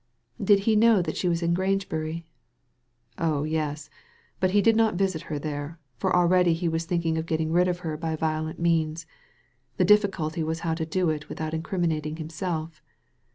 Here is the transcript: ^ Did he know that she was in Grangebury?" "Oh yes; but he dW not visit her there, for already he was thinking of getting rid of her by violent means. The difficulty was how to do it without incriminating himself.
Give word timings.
^ 0.41 0.43
Did 0.43 0.61
he 0.61 0.75
know 0.75 1.03
that 1.03 1.15
she 1.15 1.29
was 1.29 1.43
in 1.43 1.53
Grangebury?" 1.53 2.25
"Oh 3.19 3.43
yes; 3.43 3.87
but 4.39 4.49
he 4.49 4.59
dW 4.59 4.73
not 4.73 4.95
visit 4.95 5.21
her 5.29 5.37
there, 5.37 5.77
for 5.99 6.11
already 6.15 6.55
he 6.55 6.67
was 6.67 6.85
thinking 6.85 7.19
of 7.19 7.27
getting 7.27 7.51
rid 7.51 7.67
of 7.67 7.81
her 7.85 7.95
by 7.97 8.15
violent 8.15 8.57
means. 8.57 9.05
The 9.77 9.85
difficulty 9.85 10.41
was 10.43 10.61
how 10.61 10.73
to 10.73 10.87
do 10.87 11.11
it 11.11 11.29
without 11.29 11.53
incriminating 11.53 12.15
himself. 12.15 12.81